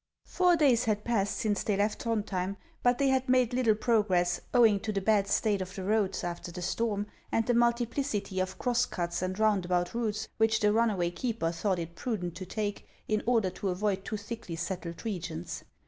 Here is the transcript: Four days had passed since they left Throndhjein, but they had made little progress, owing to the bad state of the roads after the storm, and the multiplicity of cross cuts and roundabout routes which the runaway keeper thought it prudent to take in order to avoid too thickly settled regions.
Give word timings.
Four 0.25 0.55
days 0.55 0.85
had 0.85 1.03
passed 1.03 1.35
since 1.35 1.61
they 1.61 1.77
left 1.77 2.01
Throndhjein, 2.03 2.55
but 2.81 2.97
they 2.97 3.09
had 3.09 3.29
made 3.29 3.53
little 3.53 3.75
progress, 3.75 4.41
owing 4.51 4.79
to 4.79 4.91
the 4.91 4.99
bad 4.99 5.27
state 5.27 5.61
of 5.61 5.75
the 5.75 5.83
roads 5.83 6.23
after 6.23 6.51
the 6.51 6.63
storm, 6.63 7.05
and 7.31 7.45
the 7.45 7.53
multiplicity 7.53 8.39
of 8.39 8.57
cross 8.57 8.87
cuts 8.87 9.21
and 9.21 9.37
roundabout 9.37 9.93
routes 9.93 10.27
which 10.37 10.59
the 10.59 10.73
runaway 10.73 11.11
keeper 11.11 11.51
thought 11.51 11.77
it 11.77 11.93
prudent 11.95 12.33
to 12.37 12.47
take 12.47 12.87
in 13.07 13.21
order 13.27 13.51
to 13.51 13.69
avoid 13.69 14.03
too 14.03 14.17
thickly 14.17 14.55
settled 14.55 15.05
regions. 15.05 15.65